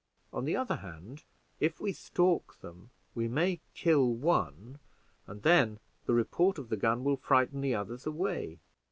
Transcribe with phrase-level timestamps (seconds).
[0.33, 1.25] On the other hand,
[1.59, 4.79] if we stalk them, we may kill one,
[5.27, 5.77] and then
[6.07, 8.57] the report of the gun will frighten the others away.